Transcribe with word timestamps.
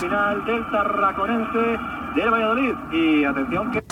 final 0.00 0.44
del 0.46 0.70
Tarraconense 0.70 1.78
del 2.16 2.30
Valladolid. 2.30 2.74
Y 2.92 3.24
atención 3.24 3.70
que... 3.70 3.84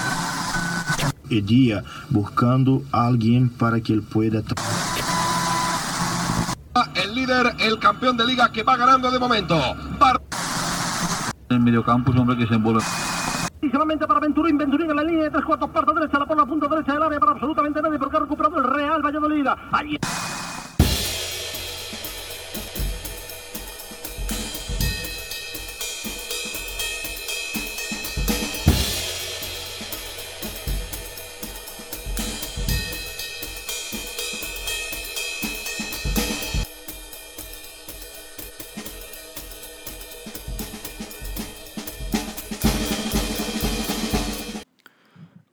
Edía 1.31 1.85
buscando 2.09 2.83
a 2.91 3.07
alguien 3.07 3.51
para 3.51 3.81
que 3.81 3.93
él 3.93 4.03
pueda... 4.03 4.43
El 6.95 7.15
líder, 7.15 7.55
el 7.59 7.79
campeón 7.79 8.17
de 8.17 8.27
liga 8.27 8.51
que 8.51 8.63
va 8.63 8.77
ganando 8.77 9.11
de 9.11 9.19
momento. 9.19 9.59
Bar 9.99 10.21
el 11.51 11.61
mediocampo 11.61 12.11
es 12.11 12.17
un 12.17 12.23
hombre 12.23 12.37
que 12.37 12.47
se 12.47 12.55
envuelve. 12.55 12.83
Y 13.63 13.71
solamente 13.71 14.07
para 14.07 14.21
Venturín, 14.21 14.59
Venturín 14.59 14.91
en 14.91 14.97
la 14.97 15.03
línea 15.03 15.25
de 15.25 15.31
tres 15.31 15.45
cuartos, 15.45 15.71
parte 15.71 15.93
derecha, 15.95 16.19
la 16.19 16.27
por 16.27 16.37
la 16.37 16.45
punta 16.45 16.69
derecha 16.69 16.93
del 16.93 17.03
área 17.03 17.19
para 17.19 17.33
absolutamente 17.33 17.83
nadie, 17.83 17.99
porque 17.99 18.17
ha 18.17 18.21
recuperado 18.21 18.59
el 18.59 18.65
Real 18.65 19.03
Valladolid. 19.03 19.47
Allí. 19.73 19.99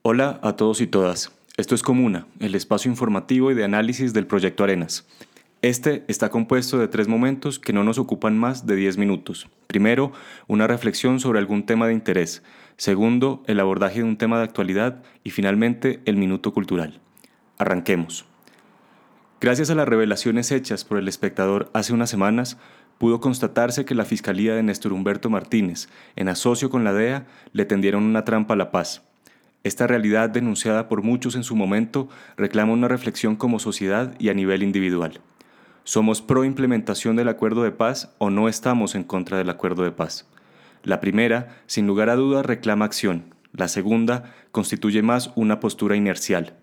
Hola 0.08 0.38
a 0.44 0.52
todos 0.52 0.80
y 0.80 0.86
todas. 0.86 1.32
Esto 1.56 1.74
es 1.74 1.82
Comuna, 1.82 2.28
el 2.38 2.54
espacio 2.54 2.88
informativo 2.88 3.50
y 3.50 3.54
de 3.54 3.64
análisis 3.64 4.12
del 4.12 4.28
Proyecto 4.28 4.62
Arenas. 4.62 5.04
Este 5.62 6.04
está 6.06 6.28
compuesto 6.28 6.78
de 6.78 6.86
tres 6.86 7.08
momentos 7.08 7.58
que 7.58 7.72
no 7.72 7.82
nos 7.82 7.98
ocupan 7.98 8.38
más 8.38 8.66
de 8.66 8.76
10 8.76 8.98
minutos. 8.98 9.48
Primero, 9.66 10.12
una 10.46 10.68
reflexión 10.68 11.18
sobre 11.18 11.40
algún 11.40 11.66
tema 11.66 11.88
de 11.88 11.92
interés. 11.92 12.44
Segundo, 12.76 13.42
el 13.48 13.58
abordaje 13.58 13.98
de 13.98 14.04
un 14.04 14.16
tema 14.16 14.38
de 14.38 14.44
actualidad. 14.44 15.02
Y 15.24 15.30
finalmente, 15.30 15.98
el 16.04 16.16
minuto 16.16 16.52
cultural. 16.52 17.00
Arranquemos. 17.58 18.26
Gracias 19.40 19.70
a 19.70 19.74
las 19.74 19.88
revelaciones 19.88 20.52
hechas 20.52 20.84
por 20.84 20.98
el 20.98 21.08
espectador 21.08 21.68
hace 21.74 21.92
unas 21.92 22.10
semanas, 22.10 22.58
pudo 22.98 23.20
constatarse 23.20 23.84
que 23.84 23.96
la 23.96 24.04
Fiscalía 24.04 24.54
de 24.54 24.62
Néstor 24.62 24.92
Humberto 24.92 25.30
Martínez, 25.30 25.88
en 26.14 26.28
asocio 26.28 26.70
con 26.70 26.84
la 26.84 26.92
DEA, 26.92 27.26
le 27.52 27.64
tendieron 27.64 28.04
una 28.04 28.24
trampa 28.24 28.54
a 28.54 28.56
la 28.56 28.70
paz 28.70 29.05
esta 29.66 29.88
realidad 29.88 30.30
denunciada 30.30 30.88
por 30.88 31.02
muchos 31.02 31.34
en 31.34 31.42
su 31.42 31.56
momento 31.56 32.08
reclama 32.36 32.72
una 32.72 32.86
reflexión 32.86 33.34
como 33.34 33.58
sociedad 33.58 34.14
y 34.18 34.28
a 34.28 34.34
nivel 34.34 34.62
individual. 34.62 35.20
¿Somos 35.82 36.22
pro 36.22 36.44
implementación 36.44 37.16
del 37.16 37.28
acuerdo 37.28 37.64
de 37.64 37.72
paz 37.72 38.14
o 38.18 38.30
no 38.30 38.48
estamos 38.48 38.94
en 38.94 39.02
contra 39.02 39.38
del 39.38 39.50
acuerdo 39.50 39.82
de 39.82 39.90
paz? 39.90 40.28
La 40.84 41.00
primera, 41.00 41.56
sin 41.66 41.86
lugar 41.86 42.10
a 42.10 42.14
dudas, 42.14 42.46
reclama 42.46 42.84
acción. 42.84 43.34
La 43.52 43.66
segunda 43.66 44.32
constituye 44.52 45.02
más 45.02 45.32
una 45.34 45.58
postura 45.58 45.96
inercial. 45.96 46.54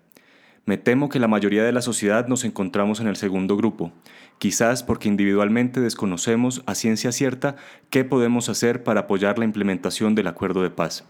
Me 0.66 0.78
temo 0.78 1.10
que 1.10 1.20
la 1.20 1.28
mayoría 1.28 1.66
de 1.66 1.74
la 1.74 1.82
sociedad 1.82 2.28
nos 2.28 2.46
encontramos 2.46 3.02
en 3.02 3.08
el 3.08 3.18
segundo 3.18 3.58
grupo, 3.58 3.92
quizás 4.38 4.82
porque 4.82 5.10
individualmente 5.10 5.82
desconocemos 5.82 6.64
a 6.68 6.76
ciencia 6.76 7.12
cierta 7.12 7.58
qué 7.90 8.06
podemos 8.06 8.48
hacer 8.48 8.82
para 8.84 9.02
apoyar 9.02 9.40
la 9.40 9.46
implementación 9.46 10.16
del 10.16 10.28
acuerdo 10.28 10.64
de 10.64 10.70
paz. 10.70 11.04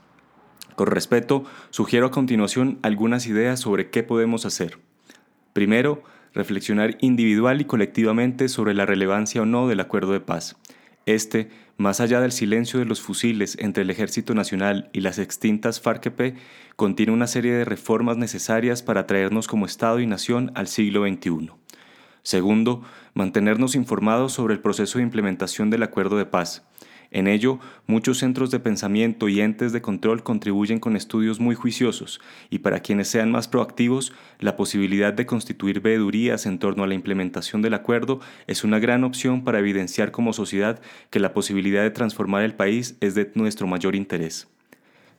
Con 0.76 0.88
respeto, 0.88 1.44
sugiero 1.70 2.08
a 2.08 2.12
continuación 2.12 2.80
algunas 2.82 3.28
ideas 3.28 3.60
sobre 3.60 3.90
qué 3.90 4.04
podemos 4.04 4.46
hacer. 4.46 4.80
Primero, 5.54 6.04
reflexionar 6.34 6.98
individual 7.00 7.62
y 7.62 7.66
colectivamente 7.66 8.50
sobre 8.50 8.74
la 8.74 8.86
relevancia 8.86 9.42
o 9.42 9.46
no 9.46 9.68
del 9.68 9.80
acuerdo 9.80 10.14
de 10.14 10.20
paz. 10.20 10.56
Este, 11.06 11.50
más 11.78 12.00
allá 12.00 12.22
del 12.22 12.32
silencio 12.32 12.80
de 12.80 12.86
los 12.86 13.02
fusiles 13.02 13.58
entre 13.60 13.84
el 13.84 13.90
Ejército 13.90 14.34
Nacional 14.34 14.90
y 14.94 15.02
las 15.02 15.20
extintas 15.20 15.82
FARC-EP, 15.82 16.36
contiene 16.76 17.12
una 17.12 17.28
serie 17.28 17.54
de 17.54 17.66
reformas 17.66 18.18
necesarias 18.18 18.82
para 18.82 19.06
traernos 19.06 19.48
como 19.48 19.66
Estado 19.66 20.00
y 20.00 20.08
nación 20.08 20.52
al 20.56 20.68
siglo 20.68 21.06
XXI. 21.08 21.52
Segundo, 22.24 22.84
mantenernos 23.14 23.76
informados 23.76 24.32
sobre 24.32 24.54
el 24.54 24.62
proceso 24.62 24.98
de 24.98 25.04
implementación 25.04 25.70
del 25.70 25.84
acuerdo 25.84 26.18
de 26.18 26.26
paz. 26.26 26.66
En 27.14 27.28
ello, 27.28 27.60
muchos 27.86 28.18
centros 28.18 28.50
de 28.50 28.60
pensamiento 28.60 29.30
y 29.30 29.40
entes 29.40 29.72
de 29.72 29.84
control 29.84 30.24
contribuyen 30.24 30.80
con 30.80 30.96
estudios 30.96 31.40
muy 31.40 31.54
juiciosos 31.54 32.20
y 32.50 32.60
para 32.60 32.80
quienes 32.80 33.08
sean 33.08 33.32
más 33.32 33.48
proactivos, 33.48 34.14
la 34.40 34.58
posibilidad 34.58 35.14
de 35.14 35.28
constituir 35.28 35.80
veedurías 35.80 36.48
en 36.48 36.58
torno 36.58 36.84
a 36.84 36.88
la 36.88 36.96
implementación 36.96 37.62
del 37.62 37.76
acuerdo 37.76 38.20
es 38.48 38.64
una 38.64 38.80
gran 38.80 39.04
opción 39.04 39.44
para 39.44 39.60
evidenciar 39.60 40.10
como 40.12 40.34
sociedad 40.34 40.82
que 41.12 41.20
la 41.20 41.34
posibilidad 41.34 41.84
de 41.84 41.92
transformar 41.92 42.42
el 42.42 42.56
país 42.56 42.98
es 43.00 43.14
de 43.14 43.32
nuestro 43.36 43.68
mayor 43.68 43.96
interés. 43.96 44.48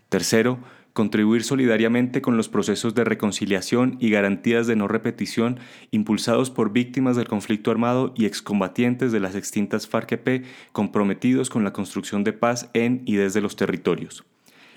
Tercero, 0.08 0.58
contribuir 0.94 1.42
solidariamente 1.42 2.22
con 2.22 2.36
los 2.36 2.48
procesos 2.48 2.94
de 2.94 3.04
reconciliación 3.04 3.96
y 4.00 4.10
garantías 4.10 4.68
de 4.68 4.76
no 4.76 4.86
repetición 4.88 5.58
impulsados 5.90 6.50
por 6.50 6.72
víctimas 6.72 7.16
del 7.16 7.26
conflicto 7.28 7.72
armado 7.72 8.14
y 8.16 8.26
excombatientes 8.26 9.10
de 9.10 9.18
las 9.18 9.34
extintas 9.34 9.88
FARC-EP 9.88 10.46
comprometidos 10.72 11.50
con 11.50 11.64
la 11.64 11.72
construcción 11.72 12.22
de 12.22 12.32
paz 12.32 12.70
en 12.74 13.02
y 13.04 13.16
desde 13.16 13.40
los 13.40 13.56
territorios. 13.56 14.24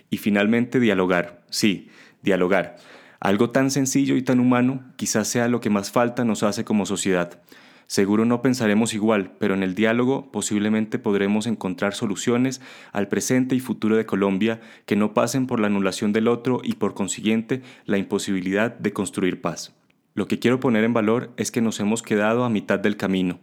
Y 0.09 0.17
finalmente, 0.17 0.79
dialogar. 0.79 1.44
Sí, 1.51 1.89
dialogar. 2.23 2.77
Algo 3.19 3.51
tan 3.51 3.69
sencillo 3.69 4.16
y 4.16 4.23
tan 4.23 4.39
humano 4.39 4.83
quizás 4.95 5.27
sea 5.27 5.47
lo 5.47 5.61
que 5.61 5.69
más 5.69 5.91
falta 5.91 6.25
nos 6.25 6.41
hace 6.41 6.66
como 6.66 6.88
sociedad. 6.88 7.39
Seguro 7.87 8.25
no 8.25 8.41
pensaremos 8.41 8.93
igual, 8.93 9.31
pero 9.39 9.53
en 9.53 9.63
el 9.63 9.73
diálogo 9.73 10.29
posiblemente 10.29 10.99
podremos 10.99 11.47
encontrar 11.47 11.93
soluciones 11.93 12.61
al 12.91 13.07
presente 13.07 13.55
y 13.55 13.61
futuro 13.61 13.95
de 13.95 14.05
Colombia 14.05 14.59
que 14.85 14.97
no 14.97 15.13
pasen 15.13 15.47
por 15.47 15.61
la 15.61 15.67
anulación 15.67 16.11
del 16.11 16.27
otro 16.27 16.59
y 16.63 16.73
por 16.73 16.93
consiguiente 16.93 17.61
la 17.85 17.97
imposibilidad 17.97 18.77
de 18.77 18.91
construir 18.91 19.41
paz. 19.41 19.73
Lo 20.15 20.27
que 20.27 20.37
quiero 20.37 20.59
poner 20.59 20.83
en 20.83 20.93
valor 20.93 21.31
es 21.37 21.49
que 21.49 21.61
nos 21.61 21.79
hemos 21.79 22.03
quedado 22.03 22.43
a 22.43 22.49
mitad 22.49 22.77
del 22.77 22.97
camino. 22.97 23.39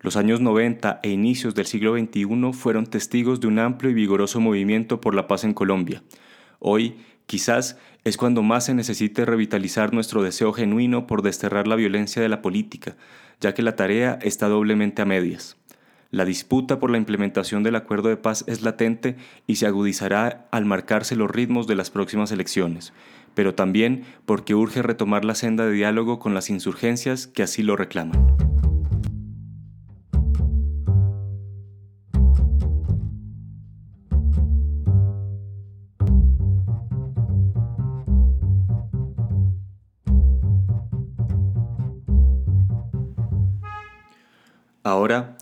Los 0.00 0.16
años 0.16 0.42
90 0.42 1.00
e 1.02 1.08
inicios 1.08 1.54
del 1.54 1.64
siglo 1.64 1.96
XXI 1.96 2.52
fueron 2.52 2.86
testigos 2.86 3.40
de 3.40 3.46
un 3.46 3.58
amplio 3.58 3.90
y 3.90 3.94
vigoroso 3.94 4.40
movimiento 4.40 5.00
por 5.00 5.14
la 5.14 5.26
paz 5.26 5.44
en 5.44 5.54
Colombia. 5.54 6.02
Hoy, 6.58 6.96
quizás, 7.24 7.78
es 8.04 8.18
cuando 8.18 8.42
más 8.42 8.66
se 8.66 8.74
necesite 8.74 9.24
revitalizar 9.24 9.94
nuestro 9.94 10.22
deseo 10.22 10.52
genuino 10.52 11.06
por 11.06 11.22
desterrar 11.22 11.66
la 11.66 11.76
violencia 11.76 12.20
de 12.20 12.28
la 12.28 12.42
política, 12.42 12.96
ya 13.40 13.54
que 13.54 13.62
la 13.62 13.76
tarea 13.76 14.18
está 14.22 14.48
doblemente 14.48 15.02
a 15.02 15.04
medias. 15.04 15.56
La 16.10 16.24
disputa 16.24 16.78
por 16.78 16.90
la 16.90 16.98
implementación 16.98 17.62
del 17.62 17.76
acuerdo 17.76 18.08
de 18.08 18.16
paz 18.16 18.44
es 18.46 18.62
latente 18.62 19.16
y 19.46 19.56
se 19.56 19.66
agudizará 19.66 20.46
al 20.50 20.64
marcarse 20.64 21.16
los 21.16 21.30
ritmos 21.30 21.66
de 21.66 21.74
las 21.74 21.90
próximas 21.90 22.30
elecciones, 22.30 22.92
pero 23.34 23.54
también 23.54 24.04
porque 24.24 24.54
urge 24.54 24.82
retomar 24.82 25.24
la 25.24 25.34
senda 25.34 25.66
de 25.66 25.72
diálogo 25.72 26.18
con 26.18 26.32
las 26.32 26.48
insurgencias 26.48 27.26
que 27.26 27.42
así 27.42 27.62
lo 27.62 27.76
reclaman. 27.76 28.45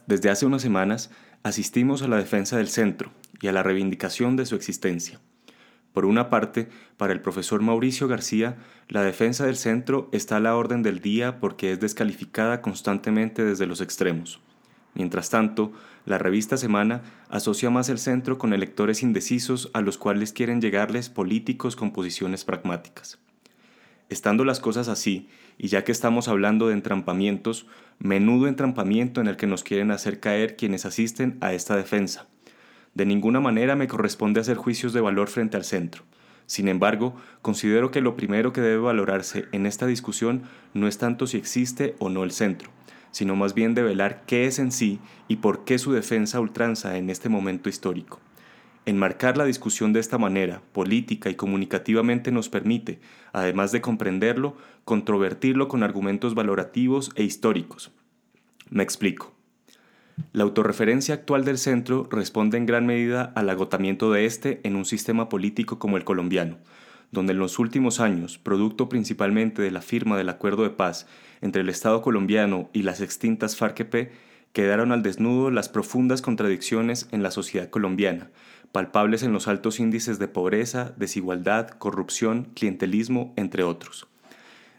Desde 0.06 0.30
hace 0.30 0.46
unas 0.46 0.62
semanas, 0.62 1.10
asistimos 1.42 2.02
a 2.02 2.08
la 2.08 2.16
defensa 2.16 2.56
del 2.56 2.68
centro 2.68 3.12
y 3.40 3.48
a 3.48 3.52
la 3.52 3.62
reivindicación 3.62 4.36
de 4.36 4.46
su 4.46 4.54
existencia. 4.54 5.20
Por 5.92 6.06
una 6.06 6.28
parte, 6.28 6.68
para 6.96 7.12
el 7.12 7.20
profesor 7.20 7.62
Mauricio 7.62 8.08
García, 8.08 8.56
la 8.88 9.02
defensa 9.02 9.46
del 9.46 9.56
centro 9.56 10.08
está 10.12 10.36
a 10.36 10.40
la 10.40 10.56
orden 10.56 10.82
del 10.82 11.00
día 11.00 11.38
porque 11.38 11.70
es 11.72 11.80
descalificada 11.80 12.62
constantemente 12.62 13.44
desde 13.44 13.66
los 13.66 13.80
extremos. 13.80 14.40
Mientras 14.94 15.30
tanto, 15.30 15.72
la 16.04 16.18
revista 16.18 16.56
Semana 16.56 17.02
asocia 17.28 17.70
más 17.70 17.88
el 17.88 17.98
centro 17.98 18.38
con 18.38 18.52
electores 18.52 19.02
indecisos 19.02 19.70
a 19.72 19.80
los 19.80 19.96
cuales 19.96 20.32
quieren 20.32 20.60
llegarles 20.60 21.10
políticos 21.10 21.76
con 21.76 21.92
posiciones 21.92 22.44
pragmáticas. 22.44 23.18
Estando 24.08 24.44
las 24.44 24.60
cosas 24.60 24.88
así, 24.88 25.28
y 25.58 25.68
ya 25.68 25.84
que 25.84 25.92
estamos 25.92 26.28
hablando 26.28 26.68
de 26.68 26.74
entrampamientos, 26.74 27.66
menudo 27.98 28.48
entrampamiento 28.48 29.20
en 29.20 29.28
el 29.28 29.36
que 29.36 29.46
nos 29.46 29.64
quieren 29.64 29.90
hacer 29.90 30.20
caer 30.20 30.56
quienes 30.56 30.84
asisten 30.84 31.38
a 31.40 31.52
esta 31.52 31.76
defensa. 31.76 32.26
De 32.94 33.06
ninguna 33.06 33.40
manera 33.40 33.76
me 33.76 33.88
corresponde 33.88 34.40
hacer 34.40 34.56
juicios 34.56 34.92
de 34.92 35.00
valor 35.00 35.28
frente 35.28 35.56
al 35.56 35.64
centro. 35.64 36.04
Sin 36.46 36.68
embargo, 36.68 37.14
considero 37.42 37.90
que 37.90 38.00
lo 38.00 38.16
primero 38.16 38.52
que 38.52 38.60
debe 38.60 38.78
valorarse 38.78 39.46
en 39.52 39.66
esta 39.66 39.86
discusión 39.86 40.42
no 40.74 40.86
es 40.86 40.98
tanto 40.98 41.26
si 41.26 41.38
existe 41.38 41.96
o 41.98 42.10
no 42.10 42.22
el 42.22 42.30
centro, 42.30 42.70
sino 43.10 43.34
más 43.34 43.54
bien 43.54 43.74
develar 43.74 44.24
qué 44.26 44.46
es 44.46 44.58
en 44.58 44.70
sí 44.70 45.00
y 45.26 45.36
por 45.36 45.64
qué 45.64 45.78
su 45.78 45.92
defensa 45.92 46.40
ultranza 46.40 46.98
en 46.98 47.10
este 47.10 47.28
momento 47.28 47.68
histórico. 47.68 48.20
Enmarcar 48.86 49.38
la 49.38 49.46
discusión 49.46 49.94
de 49.94 50.00
esta 50.00 50.18
manera, 50.18 50.60
política 50.72 51.30
y 51.30 51.34
comunicativamente, 51.34 52.30
nos 52.30 52.50
permite, 52.50 53.00
además 53.32 53.72
de 53.72 53.80
comprenderlo, 53.80 54.56
controvertirlo 54.84 55.68
con 55.68 55.82
argumentos 55.82 56.34
valorativos 56.34 57.10
e 57.16 57.22
históricos. 57.22 57.92
Me 58.68 58.82
explico. 58.82 59.32
La 60.32 60.44
autorreferencia 60.44 61.14
actual 61.14 61.44
del 61.44 61.58
centro 61.58 62.06
responde 62.10 62.58
en 62.58 62.66
gran 62.66 62.84
medida 62.84 63.32
al 63.34 63.48
agotamiento 63.48 64.12
de 64.12 64.26
este 64.26 64.60
en 64.64 64.76
un 64.76 64.84
sistema 64.84 65.28
político 65.28 65.78
como 65.78 65.96
el 65.96 66.04
colombiano, 66.04 66.58
donde 67.10 67.32
en 67.32 67.38
los 67.38 67.58
últimos 67.58 68.00
años, 68.00 68.38
producto 68.38 68.90
principalmente 68.90 69.62
de 69.62 69.70
la 69.70 69.80
firma 69.80 70.18
del 70.18 70.28
acuerdo 70.28 70.62
de 70.62 70.70
paz 70.70 71.06
entre 71.40 71.62
el 71.62 71.68
Estado 71.68 72.02
colombiano 72.02 72.68
y 72.72 72.82
las 72.82 73.00
extintas 73.00 73.56
FARC-EP, 73.56 74.12
quedaron 74.52 74.92
al 74.92 75.02
desnudo 75.02 75.50
las 75.50 75.68
profundas 75.68 76.22
contradicciones 76.22 77.08
en 77.10 77.22
la 77.22 77.32
sociedad 77.32 77.70
colombiana, 77.70 78.30
palpables 78.74 79.22
en 79.22 79.32
los 79.32 79.46
altos 79.46 79.78
índices 79.78 80.18
de 80.18 80.26
pobreza, 80.26 80.94
desigualdad, 80.96 81.68
corrupción, 81.68 82.48
clientelismo, 82.56 83.32
entre 83.36 83.62
otros. 83.62 84.08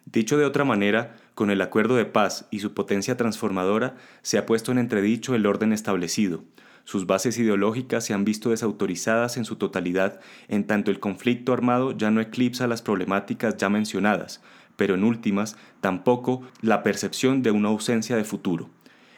Dicho 0.04 0.38
de 0.38 0.44
otra 0.44 0.66
manera, 0.66 1.16
con 1.34 1.50
el 1.50 1.62
acuerdo 1.62 1.96
de 1.96 2.04
paz 2.04 2.46
y 2.52 2.60
su 2.60 2.74
potencia 2.74 3.16
transformadora 3.16 3.96
se 4.22 4.38
ha 4.38 4.46
puesto 4.46 4.74
en 4.74 4.80
entredicho 4.80 5.34
el 5.34 5.46
orden 5.46 5.72
establecido. 5.72 6.44
Sus 6.84 7.08
bases 7.08 7.38
ideológicas 7.38 8.04
se 8.04 8.14
han 8.14 8.26
visto 8.26 8.50
desautorizadas 8.50 9.38
en 9.38 9.46
su 9.46 9.56
totalidad, 9.56 10.20
en 10.50 10.68
tanto 10.68 10.92
el 10.92 11.00
conflicto 11.00 11.54
armado 11.54 11.96
ya 11.96 12.12
no 12.12 12.20
eclipsa 12.20 12.68
las 12.68 12.82
problemáticas 12.82 13.56
ya 13.56 13.70
mencionadas, 13.70 14.42
pero 14.76 14.96
en 14.96 15.06
últimas 15.06 15.56
tampoco 15.80 16.42
la 16.60 16.84
percepción 16.84 17.42
de 17.44 17.52
una 17.52 17.70
ausencia 17.70 18.18
de 18.18 18.26
futuro. 18.26 18.70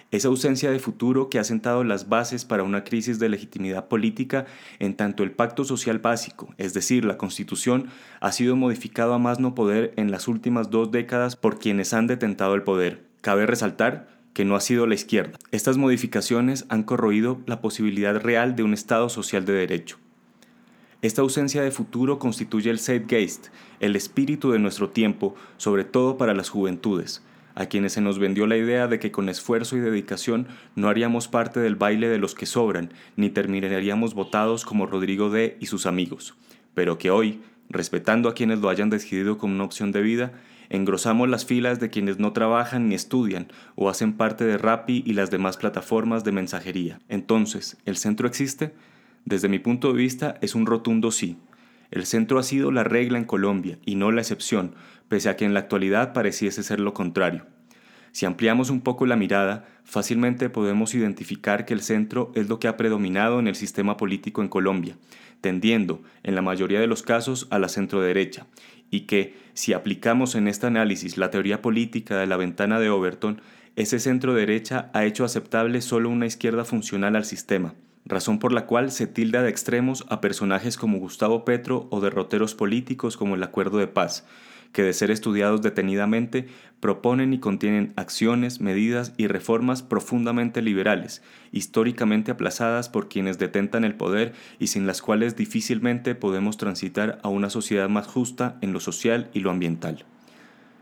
Esa 0.10 0.30
ausencia 0.30 0.72
de 0.72 0.80
futuro 0.80 1.30
que 1.30 1.38
ha 1.38 1.44
sentado 1.44 1.84
las 1.84 2.08
bases 2.08 2.46
para 2.46 2.64
una 2.64 2.86
crisis 2.86 3.20
de 3.20 3.28
legitimidad 3.28 3.90
política 3.90 4.46
en 4.80 4.96
tanto 4.96 5.24
el 5.24 5.32
pacto 5.32 5.66
social 5.66 6.00
básico, 6.00 6.54
es 6.58 6.74
decir, 6.74 7.04
la 7.04 7.18
constitución, 7.18 7.88
ha 8.22 8.32
sido 8.32 8.56
modificado 8.56 9.14
a 9.14 9.20
más 9.20 9.42
no 9.42 9.54
poder 9.54 9.94
en 9.98 10.10
las 10.10 10.30
últimas 10.30 10.70
dos 10.70 10.92
décadas 10.92 11.36
por 11.36 11.60
quienes 11.60 11.94
han 11.94 12.08
detentado 12.08 12.56
el 12.56 12.64
poder. 12.64 13.04
Cabe 13.20 13.46
resaltar 13.46 14.08
que 14.34 14.46
no 14.46 14.56
ha 14.56 14.62
sido 14.62 14.88
la 14.88 14.96
izquierda. 14.96 15.38
Estas 15.52 15.76
modificaciones 15.76 16.66
han 16.70 16.84
corroído 16.84 17.42
la 17.46 17.60
posibilidad 17.60 18.16
real 18.16 18.56
de 18.56 18.64
un 18.64 18.74
Estado 18.74 19.10
social 19.10 19.44
de 19.44 19.54
derecho. 19.54 19.98
Esta 21.02 21.22
ausencia 21.22 21.62
de 21.62 21.72
futuro 21.72 22.18
constituye 22.18 22.70
el 22.70 22.80
Zeitgeist, 22.80 23.48
el 23.82 23.98
espíritu 23.98 24.52
de 24.52 24.60
nuestro 24.60 24.90
tiempo, 24.90 25.36
sobre 25.58 25.84
todo 25.84 26.18
para 26.18 26.34
las 26.34 26.50
juventudes, 26.50 27.24
a 27.58 27.66
quienes 27.66 27.94
se 27.94 28.02
nos 28.02 28.20
vendió 28.20 28.46
la 28.46 28.56
idea 28.56 28.88
de 28.88 29.00
que 29.00 29.12
con 29.12 29.30
esfuerzo 29.30 29.76
y 29.76 29.80
dedicación 29.80 30.48
no 30.76 30.90
haríamos 30.90 31.28
parte 31.28 31.60
del 31.60 31.76
baile 31.76 32.08
de 32.08 32.20
los 32.20 32.36
que 32.36 32.46
sobran, 32.46 32.94
ni 33.16 33.32
terminaríamos 33.32 34.14
votados 34.14 34.64
como 34.64 34.86
Rodrigo 34.86 35.32
D. 35.32 35.58
y 35.60 35.66
sus 35.66 35.88
amigos, 35.88 36.36
pero 36.76 37.00
que 37.00 37.10
hoy, 37.10 37.42
respetando 37.68 38.30
a 38.30 38.36
quienes 38.36 38.60
lo 38.60 38.70
hayan 38.70 38.92
decidido 38.92 39.40
como 39.40 39.56
una 39.56 39.64
opción 39.64 39.92
de 39.92 40.04
vida, 40.04 40.34
engrosamos 40.70 41.30
las 41.30 41.46
filas 41.46 41.80
de 41.80 41.90
quienes 41.90 42.20
no 42.20 42.32
trabajan 42.32 42.90
ni 42.90 42.96
estudian 42.96 43.48
o 43.76 43.90
hacen 43.90 44.14
parte 44.14 44.46
de 44.46 44.60
Rappi 44.60 45.02
y 45.04 45.14
las 45.14 45.32
demás 45.32 45.58
plataformas 45.58 46.24
de 46.24 46.34
mensajería. 46.34 47.00
Entonces, 47.10 47.78
¿el 47.86 47.98
centro 47.98 48.28
existe? 48.28 48.76
Desde 49.26 49.50
mi 49.50 49.58
punto 49.58 49.88
de 49.88 49.98
vista 49.98 50.38
es 50.42 50.54
un 50.54 50.68
rotundo 50.68 51.10
sí. 51.10 51.38
El 51.92 52.06
centro 52.06 52.40
ha 52.40 52.44
sido 52.44 52.72
la 52.72 52.84
regla 52.84 53.18
en 53.18 53.26
Colombia 53.26 53.80
y 53.86 53.96
no 53.96 54.12
la 54.12 54.22
excepción, 54.22 54.76
pese 55.08 55.30
a 55.30 55.38
que 55.38 55.46
en 55.46 55.54
la 55.54 55.62
actualidad 55.62 56.14
pareciese 56.14 56.64
ser 56.64 56.80
lo 56.80 56.94
contrario. 56.94 57.46
Si 58.12 58.26
ampliamos 58.26 58.70
un 58.70 58.82
poco 58.82 59.06
la 59.06 59.16
mirada, 59.16 59.68
fácilmente 59.84 60.50
podemos 60.50 60.96
identificar 60.96 61.66
que 61.66 61.74
el 61.74 61.82
centro 61.82 62.32
es 62.36 62.50
lo 62.50 62.60
que 62.60 62.68
ha 62.68 62.76
predominado 62.76 63.40
en 63.40 63.48
el 63.48 63.56
sistema 63.56 63.96
político 63.96 64.42
en 64.42 64.48
Colombia, 64.48 64.98
tendiendo, 65.42 66.02
en 66.24 66.36
la 66.36 66.42
mayoría 66.42 66.80
de 66.80 66.88
los 66.88 67.04
casos, 67.04 67.48
a 67.52 67.60
la 67.60 67.70
centroderecha, 67.70 68.48
y 68.90 69.02
que, 69.02 69.36
si 69.54 69.74
aplicamos 69.74 70.36
en 70.36 70.48
este 70.48 70.68
análisis 70.68 71.18
la 71.18 71.30
teoría 71.30 71.62
política 71.62 72.18
de 72.18 72.28
la 72.28 72.38
ventana 72.38 72.80
de 72.80 72.90
Overton, 72.90 73.42
ese 73.76 74.00
centro 74.00 74.34
derecha 74.34 74.90
ha 74.94 75.06
hecho 75.06 75.24
aceptable 75.24 75.82
solo 75.82 76.10
una 76.10 76.26
izquierda 76.26 76.66
funcional 76.66 77.16
al 77.16 77.26
sistema, 77.26 77.76
razón 78.08 78.40
por 78.40 78.54
la 78.54 78.66
cual 78.66 78.92
se 78.92 79.08
tilda 79.08 79.42
de 79.42 79.50
extremos 79.50 80.06
a 80.10 80.22
personajes 80.22 80.78
como 80.78 80.98
Gustavo 80.98 81.46
Petro 81.46 81.88
o 81.92 82.00
derroteros 82.00 82.56
políticos 82.56 83.18
como 83.18 83.36
el 83.36 83.44
Acuerdo 83.44 83.78
de 83.78 83.88
Paz, 83.88 84.26
que 84.72 84.84
de 84.84 84.94
ser 84.94 85.12
estudiados 85.12 85.62
detenidamente 85.62 86.48
proponen 86.80 87.34
y 87.34 87.40
contienen 87.40 87.94
acciones, 87.96 88.62
medidas 88.62 89.14
y 89.18 89.28
reformas 89.28 89.82
profundamente 89.82 90.62
liberales, 90.62 91.22
históricamente 91.52 92.32
aplazadas 92.32 92.90
por 92.90 93.10
quienes 93.10 93.40
detentan 93.40 93.84
el 93.84 93.96
poder 93.96 94.34
y 94.60 94.68
sin 94.68 94.88
las 94.88 95.02
cuales 95.02 95.36
difícilmente 95.36 96.16
podemos 96.16 96.58
transitar 96.58 97.20
a 97.24 97.30
una 97.30 97.50
sociedad 97.50 97.90
más 97.90 98.08
justa 98.08 98.58
en 98.62 98.74
lo 98.74 98.80
social 98.80 99.30
y 99.34 99.40
lo 99.40 99.52
ambiental. 99.52 100.06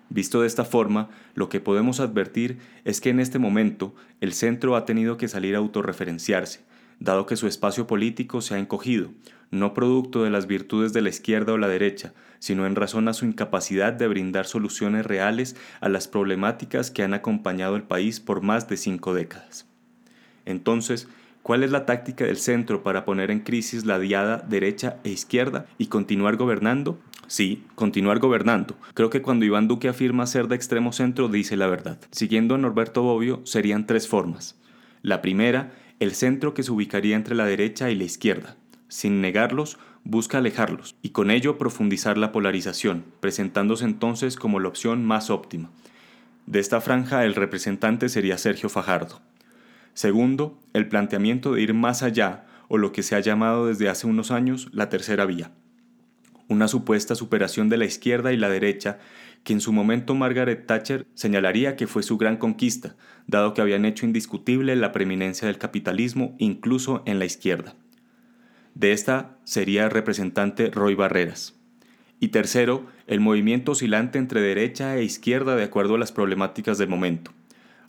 Visto 0.09 0.41
de 0.41 0.47
esta 0.47 0.65
forma, 0.65 1.09
lo 1.33 1.49
que 1.49 1.59
podemos 1.59 1.99
advertir 1.99 2.59
es 2.83 3.01
que 3.01 3.09
en 3.09 3.19
este 3.19 3.39
momento 3.39 3.95
el 4.21 4.33
centro 4.33 4.75
ha 4.75 4.85
tenido 4.85 5.17
que 5.17 5.27
salir 5.27 5.55
a 5.55 5.59
autorreferenciarse, 5.59 6.61
dado 6.99 7.25
que 7.25 7.35
su 7.35 7.47
espacio 7.47 7.87
político 7.87 8.41
se 8.41 8.55
ha 8.55 8.59
encogido, 8.59 9.09
no 9.51 9.73
producto 9.73 10.23
de 10.23 10.29
las 10.29 10.47
virtudes 10.47 10.93
de 10.93 11.01
la 11.01 11.09
izquierda 11.09 11.53
o 11.53 11.57
la 11.57 11.67
derecha, 11.67 12.13
sino 12.39 12.65
en 12.65 12.75
razón 12.75 13.07
a 13.07 13.13
su 13.13 13.25
incapacidad 13.25 13.93
de 13.93 14.07
brindar 14.07 14.45
soluciones 14.45 15.05
reales 15.05 15.55
a 15.81 15.89
las 15.89 16.07
problemáticas 16.07 16.91
que 16.91 17.03
han 17.03 17.13
acompañado 17.13 17.75
el 17.75 17.83
país 17.83 18.19
por 18.19 18.41
más 18.41 18.67
de 18.67 18.77
cinco 18.77 19.13
décadas. 19.13 19.67
Entonces, 20.45 21.07
¿cuál 21.41 21.63
es 21.63 21.71
la 21.71 21.85
táctica 21.85 22.25
del 22.25 22.37
centro 22.37 22.83
para 22.83 23.05
poner 23.05 23.31
en 23.31 23.39
crisis 23.39 23.85
la 23.85 23.99
diada 23.99 24.37
derecha 24.47 24.97
e 25.03 25.09
izquierda 25.09 25.65
y 25.77 25.87
continuar 25.87 26.35
gobernando? 26.37 26.99
Sí, 27.27 27.63
continuar 27.73 28.19
gobernando. 28.19 28.75
Creo 28.93 29.09
que 29.09 29.23
cuando 29.23 29.45
Iván 29.45 29.67
Duque 29.67 29.87
afirma 29.87 30.27
ser 30.27 30.47
de 30.47 30.55
extremo 30.55 30.91
centro 30.93 31.27
dice 31.27 31.57
la 31.57 31.67
verdad. 31.67 31.97
Siguiendo 32.11 32.53
a 32.53 32.57
Norberto 32.59 33.01
Bobbio, 33.01 33.41
serían 33.45 33.87
tres 33.87 34.07
formas. 34.07 34.55
La 35.01 35.21
primera 35.21 35.71
el 35.99 36.13
centro 36.13 36.53
que 36.53 36.63
se 36.63 36.71
ubicaría 36.71 37.15
entre 37.15 37.35
la 37.35 37.45
derecha 37.45 37.89
y 37.89 37.95
la 37.95 38.03
izquierda. 38.03 38.57
Sin 38.87 39.21
negarlos, 39.21 39.77
busca 40.03 40.37
alejarlos 40.37 40.95
y 41.01 41.09
con 41.09 41.31
ello 41.31 41.57
profundizar 41.57 42.17
la 42.17 42.31
polarización, 42.31 43.05
presentándose 43.19 43.85
entonces 43.85 44.35
como 44.35 44.59
la 44.59 44.67
opción 44.67 45.03
más 45.05 45.29
óptima. 45.29 45.71
De 46.45 46.59
esta 46.59 46.79
franja 46.79 47.25
el 47.25 47.33
representante 47.33 48.07
sería 48.09 48.37
Sergio 48.37 48.69
Fajardo. 48.69 49.21
Segundo, 49.93 50.59
el 50.73 50.87
planteamiento 50.87 51.53
de 51.53 51.61
ir 51.61 51.73
más 51.73 52.03
allá, 52.03 52.45
o 52.67 52.77
lo 52.77 52.91
que 52.91 53.03
se 53.03 53.15
ha 53.15 53.19
llamado 53.19 53.67
desde 53.67 53.89
hace 53.89 54.07
unos 54.07 54.31
años 54.31 54.69
la 54.71 54.89
tercera 54.89 55.25
vía. 55.25 55.51
Una 56.47 56.67
supuesta 56.67 57.15
superación 57.15 57.69
de 57.69 57.77
la 57.77 57.85
izquierda 57.85 58.31
y 58.31 58.37
la 58.37 58.49
derecha 58.49 58.99
que 59.45 59.53
en 59.53 59.61
su 59.61 59.71
momento 59.71 60.15
Margaret 60.15 60.65
Thatcher 60.65 61.05
señalaría 61.13 61.75
que 61.75 61.85
fue 61.85 62.01
su 62.01 62.17
gran 62.17 62.37
conquista, 62.37 62.95
dado 63.27 63.53
que 63.53 63.61
habían 63.61 63.85
hecho 63.85 64.07
indiscutible 64.07 64.75
la 64.75 64.91
preeminencia 64.91 65.47
del 65.47 65.59
capitalismo 65.59 66.35
incluso 66.39 67.03
en 67.05 67.19
la 67.19 67.25
izquierda. 67.25 67.75
De 68.73 68.91
esta 68.91 69.37
sería 69.43 69.87
representante 69.87 70.71
Roy 70.71 70.95
Barreras. 70.95 71.53
Y 72.19 72.29
tercero, 72.29 72.87
el 73.05 73.19
movimiento 73.19 73.73
oscilante 73.73 74.17
entre 74.17 74.41
derecha 74.41 74.97
e 74.97 75.03
izquierda 75.03 75.55
de 75.55 75.63
acuerdo 75.63 75.93
a 75.93 75.99
las 75.99 76.11
problemáticas 76.11 76.79
del 76.79 76.89
momento. 76.89 77.31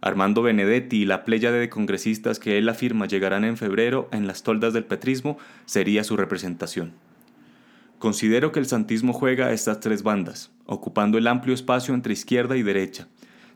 Armando 0.02 0.42
Benedetti 0.42 0.99
y 0.99 1.04
la 1.07 1.25
pléyade 1.25 1.59
de 1.59 1.71
congresistas 1.71 2.38
que 2.38 2.59
él 2.59 2.69
afirma 2.69 3.07
llegarán 3.07 3.45
en 3.45 3.57
febrero 3.57 4.11
en 4.12 4.26
las 4.26 4.42
toldas 4.42 4.75
del 4.75 4.85
petrismo 4.85 5.38
sería 5.64 6.04
su 6.04 6.19
representación. 6.19 6.92
Considero 7.99 8.53
que 8.53 8.61
el 8.61 8.67
santismo 8.67 9.12
juega 9.15 9.47
a 9.47 9.53
estas 9.53 9.81
tres 9.81 10.03
bandas, 10.03 10.50
ocupando 10.67 11.17
el 11.17 11.26
amplio 11.26 11.55
espacio 11.55 11.95
entre 11.95 12.12
izquierda 12.12 12.57
y 12.57 12.62
derecha, 12.62 13.09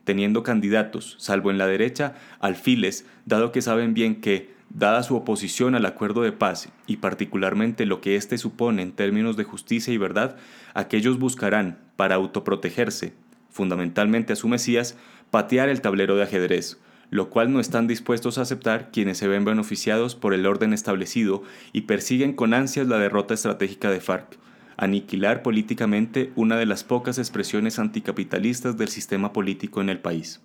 teniendo 0.04 0.42
candidatos, 0.42 1.16
salvo 1.18 1.50
en 1.50 1.58
la 1.58 1.66
derecha, 1.66 2.14
alfiles, 2.40 3.04
dado 3.26 3.52
que 3.52 3.60
saben 3.60 3.92
bien 3.92 4.20
que, 4.20 4.54
dada 4.70 5.02
su 5.02 5.16
oposición 5.16 5.74
al 5.74 5.84
acuerdo 5.84 6.22
de 6.22 6.32
paz 6.32 6.70
y 6.86 6.98
particularmente 6.98 7.84
lo 7.84 8.00
que 8.00 8.16
éste 8.16 8.38
supone 8.38 8.82
en 8.82 8.92
términos 8.92 9.36
de 9.36 9.44
justicia 9.44 9.92
y 9.92 9.98
verdad, 9.98 10.36
aquellos 10.74 11.18
buscarán, 11.18 11.78
para 11.96 12.14
autoprotegerse, 12.14 13.12
fundamentalmente 13.50 14.32
a 14.32 14.36
su 14.36 14.48
Mesías, 14.48 14.96
patear 15.30 15.68
el 15.68 15.82
tablero 15.82 16.16
de 16.16 16.22
ajedrez, 16.22 16.78
lo 17.10 17.28
cual 17.28 17.52
no 17.52 17.60
están 17.60 17.86
dispuestos 17.86 18.38
a 18.38 18.42
aceptar 18.42 18.90
quienes 18.92 19.18
se 19.18 19.28
ven 19.28 19.44
beneficiados 19.44 20.14
por 20.14 20.32
el 20.32 20.46
orden 20.46 20.72
establecido 20.72 21.42
y 21.72 21.82
persiguen 21.82 22.32
con 22.32 22.54
ansias 22.54 22.86
la 22.86 22.98
derrota 22.98 23.34
estratégica 23.34 23.90
de 23.90 24.00
FARC, 24.00 24.38
aniquilar 24.76 25.42
políticamente 25.42 26.32
una 26.36 26.56
de 26.56 26.66
las 26.66 26.84
pocas 26.84 27.18
expresiones 27.18 27.78
anticapitalistas 27.78 28.78
del 28.78 28.88
sistema 28.88 29.32
político 29.32 29.80
en 29.80 29.90
el 29.90 29.98
país. 29.98 30.40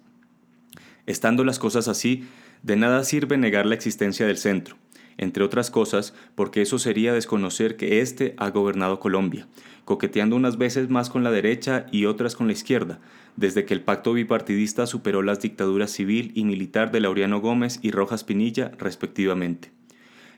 Estando 1.05 1.43
las 1.43 1.60
cosas 1.60 1.88
así, 1.88 2.27
de 2.63 2.75
nada 2.75 3.03
sirve 3.03 3.38
negar 3.38 3.65
la 3.65 3.75
existencia 3.75 4.25
del 4.25 4.38
centro, 4.38 4.75
entre 5.17 5.43
otras 5.43 5.72
cosas 5.72 6.13
porque 6.36 6.62
eso 6.62 6.79
sería 6.79 7.13
desconocer 7.13 7.77
que 7.77 8.01
éste 8.01 8.34
ha 8.38 8.50
gobernado 8.50 9.00
Colombia, 9.00 9.48
coqueteando 9.86 10.36
unas 10.36 10.57
veces 10.57 10.89
más 10.89 11.10
con 11.10 11.24
la 11.24 11.31
derecha 11.31 11.86
y 11.91 12.05
otras 12.05 12.36
con 12.36 12.48
la 12.48 12.53
izquierda, 12.53 13.00
desde 13.36 13.65
que 13.65 13.74
el 13.74 13.81
pacto 13.81 14.13
bipartidista 14.13 14.88
superó 14.88 15.22
las 15.22 15.39
dictaduras 15.39 15.91
civil 15.91 16.31
y 16.36 16.45
militar 16.45 16.91
de 16.91 17.01
Laureano 17.01 17.41
Gómez 17.41 17.79
y 17.81 17.91
Rojas 17.91 18.24
Pinilla, 18.24 18.72
respectivamente. 18.77 19.72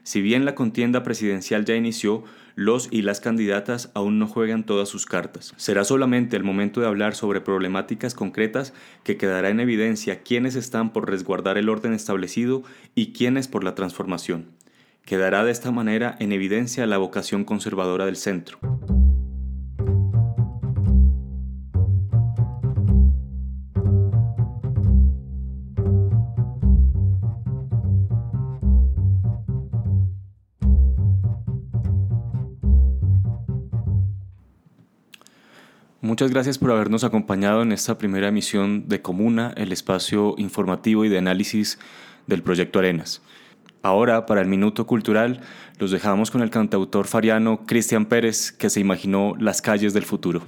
Si 0.04 0.22
bien 0.22 0.46
la 0.46 0.56
contienda 0.56 1.04
presidencial 1.04 1.66
ya 1.66 1.76
inició, 1.76 2.24
los 2.56 2.88
y 2.92 3.02
las 3.02 3.20
candidatas 3.20 3.92
aún 3.94 4.20
no 4.20 4.26
juegan 4.26 4.66
todas 4.66 4.88
sus 4.88 5.06
cartas. 5.06 5.54
Será 5.58 5.84
solamente 5.84 6.38
el 6.38 6.46
momento 6.46 6.80
de 6.80 6.88
hablar 6.88 7.14
sobre 7.14 7.42
problemáticas 7.42 8.16
concretas 8.16 8.74
que 9.04 9.18
quedará 9.18 9.50
en 9.50 9.60
evidencia 9.60 10.24
quiénes 10.24 10.56
están 10.56 10.94
por 10.94 11.10
resguardar 11.10 11.58
el 11.58 11.68
orden 11.68 11.94
establecido 11.94 12.64
y 12.96 13.12
quiénes 13.12 13.50
por 13.50 13.66
la 13.66 13.76
transformación. 13.76 14.46
Quedará 15.08 15.46
de 15.46 15.52
esta 15.52 15.72
manera 15.72 16.18
en 16.20 16.34
evidencia 16.34 16.86
la 16.86 16.98
vocación 16.98 17.46
conservadora 17.46 18.06
del 18.06 18.18
centro. 18.18 18.60
Muchas 36.02 36.32
gracias 36.32 36.58
por 36.58 36.72
habernos 36.72 37.06
acompañado 37.06 37.62
en 37.62 37.72
esta 37.72 37.98
primera 37.98 38.28
emisión 38.28 38.90
de 38.90 39.02
Comuna, 39.02 39.54
el 39.56 39.72
espacio 39.72 40.36
informativo 40.38 41.06
y 41.06 41.10
de 41.10 41.18
análisis 41.18 41.80
del 42.28 42.44
proyecto 42.44 42.80
Arenas. 42.80 43.22
Ahora, 43.88 44.26
para 44.26 44.42
el 44.42 44.50
Minuto 44.50 44.86
Cultural, 44.86 45.40
los 45.80 45.92
dejamos 45.92 46.30
con 46.30 46.42
el 46.42 46.50
cantautor 46.50 47.08
fariano 47.08 47.62
Cristian 47.66 48.06
Pérez, 48.06 48.52
que 48.52 48.70
se 48.70 48.82
imaginó 48.82 49.34
las 49.40 49.62
calles 49.62 49.94
del 49.94 50.04
futuro. 50.04 50.42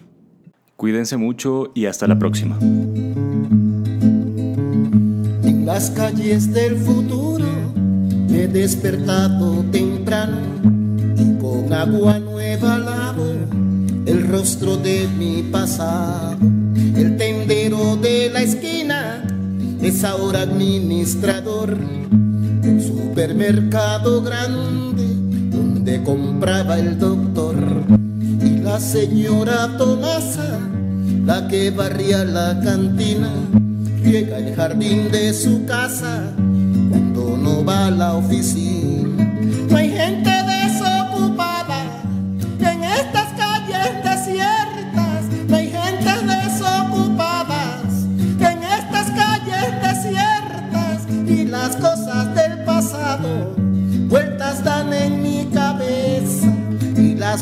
Cuídense 0.75 1.15
mucho 1.15 1.72
y 1.74 1.86
hasta 1.86 2.05
la 2.05 2.19
próxima. 2.19 2.58
En 5.41 5.63
las 5.65 5.89
calles 5.91 6.51
del 6.51 6.75
futuro 6.75 7.46
me 8.29 8.43
he 8.43 8.48
despertado 8.50 9.63
temprano 9.72 10.41
y 11.15 11.39
con 11.39 11.72
agua 11.72 12.19
nueva 12.19 12.77
lavo 12.77 13.24
el 14.05 14.27
rostro 14.27 14.75
de 14.75 15.08
mi 15.17 15.43
pasado. 15.43 16.36
El 16.93 17.15
tendero 17.15 17.96
de 17.96 18.31
la 18.31 18.41
esquina 18.41 19.25
es 19.81 20.03
ahora 20.03 20.41
administrador 20.41 21.77
supermercado 22.89 24.22
grande 24.22 25.05
donde 25.51 26.01
compraba 26.03 26.79
el 26.79 26.98
doctor. 26.98 27.55
Y 28.41 28.58
la 28.62 28.79
señora 28.79 29.77
Tomasa, 29.77 30.60
la 31.25 31.48
que 31.48 31.69
barría 31.69 32.24
la 32.25 32.60
cantina, 32.63 33.29
riega 34.01 34.38
el 34.39 34.55
jardín 34.55 35.12
de 35.12 35.34
su 35.34 35.65
casa 35.65 36.34
cuando 36.89 37.38
no 37.38 37.63
va 37.63 37.88
a 37.88 37.91
la 37.91 38.15
oficina. 38.15 38.79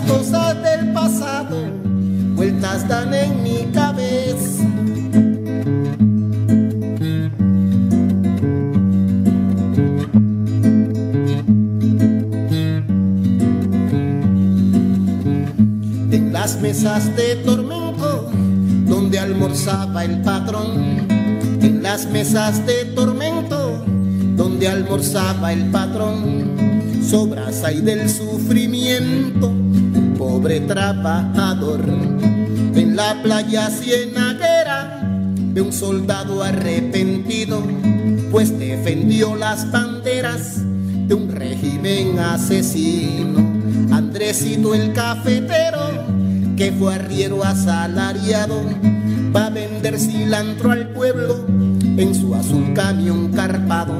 Cosas 0.01 0.61
del 0.61 0.93
pasado 0.93 1.57
vueltas 2.37 2.87
dan 2.87 3.13
en 3.13 3.43
mi 3.43 3.65
cabeza. 3.73 4.63
En 16.11 16.31
las 16.31 16.61
mesas 16.61 17.15
de 17.15 17.35
tormento 17.37 18.29
donde 18.85 19.19
almorzaba 19.19 20.05
el 20.05 20.21
patrón, 20.21 21.07
en 21.61 21.81
las 21.81 22.05
mesas 22.05 22.65
de 22.67 22.85
tormento 22.95 23.83
donde 24.35 24.67
almorzaba 24.67 25.53
el 25.53 25.71
patrón, 25.71 26.55
sobras 27.03 27.63
hay 27.63 27.81
del 27.81 28.09
sufrimiento, 28.09 29.51
pobre 30.17 30.61
trabajador. 30.61 31.81
En 31.85 32.95
la 32.95 33.21
playa 33.21 33.69
cienaguera 33.69 34.99
de 35.53 35.61
un 35.61 35.71
soldado 35.71 36.43
arrepentido, 36.43 37.61
pues 38.31 38.57
defendió 38.57 39.35
las 39.35 39.71
banderas 39.71 40.61
de 41.07 41.13
un 41.13 41.31
régimen 41.31 42.19
asesino. 42.19 43.39
Andresito 43.95 44.73
el 44.73 44.93
cafetero, 44.93 46.05
que 46.55 46.71
fue 46.71 46.95
arriero 46.95 47.43
asalariado, 47.43 48.61
va 49.35 49.47
a 49.47 49.49
vender 49.49 49.99
cilantro 49.99 50.71
al 50.71 50.89
pueblo 50.89 51.45
en 51.97 52.13
su 52.13 52.33
azul 52.35 52.73
camión 52.73 53.31
carpado 53.31 53.93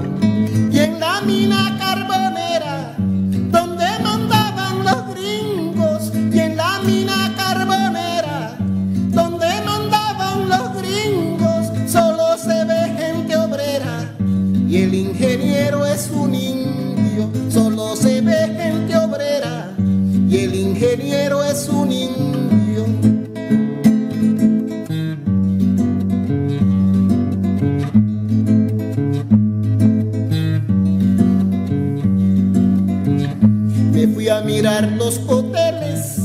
mirar 34.48 34.94
los 34.94 35.20
hoteles 35.27 36.20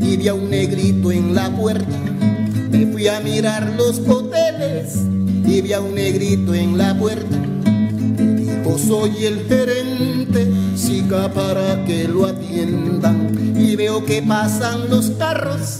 y 0.00 0.16
vi 0.16 0.26
a 0.26 0.34
un 0.34 0.50
negrito 0.50 1.12
en 1.12 1.32
la 1.32 1.48
puerta. 1.48 1.96
Me 2.70 2.86
fui 2.88 3.06
a 3.06 3.20
mirar 3.20 3.72
los 3.76 4.00
hoteles 4.00 4.96
y 5.46 5.60
vi 5.60 5.72
a 5.72 5.80
un 5.80 5.94
negrito 5.94 6.54
en 6.54 6.76
la 6.76 6.92
puerta. 6.98 7.36
Dijo, 8.16 8.78
soy 8.78 9.26
el 9.26 9.46
gerente, 9.46 10.52
siga 10.74 11.32
para 11.32 11.84
que 11.84 12.08
lo 12.08 12.26
atiendan. 12.26 13.54
Y 13.56 13.76
veo 13.76 14.04
que 14.04 14.22
pasan 14.22 14.90
los 14.90 15.10
carros 15.10 15.76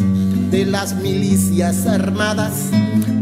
de 0.52 0.67
las 0.67 0.95
milicias 0.95 1.85
armadas 1.85 2.71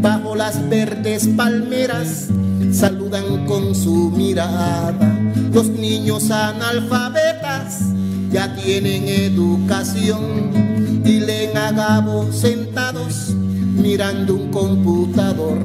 bajo 0.01 0.35
las 0.35 0.69
verdes 0.69 1.27
palmeras. 1.35 2.27
Saludan 2.71 3.47
con 3.47 3.73
su 3.73 4.11
mirada 4.11 5.19
los 5.51 5.67
niños 5.67 6.29
analfabetas 6.29 7.96
ya 8.31 8.53
tienen 8.55 9.07
educación 9.07 10.51
y 11.05 11.19
leen 11.19 11.57
a 11.57 11.71
sentados 12.31 13.33
mirando 13.75 14.35
un 14.35 14.51
computador. 14.51 15.57